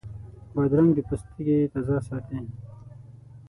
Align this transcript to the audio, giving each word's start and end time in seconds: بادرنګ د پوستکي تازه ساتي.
بادرنګ 0.53 0.89
د 0.95 0.99
پوستکي 1.07 1.57
تازه 1.73 1.97
ساتي. 2.07 2.39